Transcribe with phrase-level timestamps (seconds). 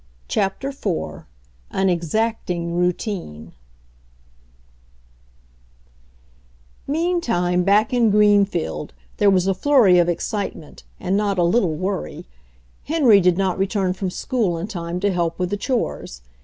[0.27, 1.25] CHAPTER IV
[1.69, 3.53] AN EXACTING ROUTINE
[6.87, 12.25] Meantime back in Greenfield there was a flurry, of excitement and not a little worry,
[12.85, 16.23] Henry did not return from school in time to help with the chores.